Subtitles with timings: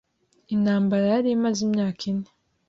[0.55, 2.29] Intambara yari imaze imyaka ine.